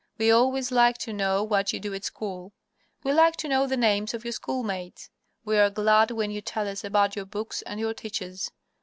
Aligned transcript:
We 0.17 0.31
always 0.31 0.71
like 0.71 0.97
to 1.05 1.13
know 1.13 1.43
what 1.43 1.73
you 1.73 1.79
do 1.79 1.93
at 1.93 2.03
school. 2.03 2.53
We 3.03 3.13
like 3.13 3.35
to 3.35 3.47
know 3.47 3.67
the 3.67 3.77
names 3.77 4.15
of 4.15 4.25
your 4.25 4.31
schoolmates. 4.31 5.11
We 5.45 5.59
are 5.59 5.69
glad 5.69 6.09
when 6.09 6.31
you 6.31 6.41
tell 6.41 6.67
us 6.67 6.83
about 6.83 7.15
your 7.15 7.25
books 7.25 7.61
and 7.61 7.79
your 7.79 7.93
teachers. 7.93 8.49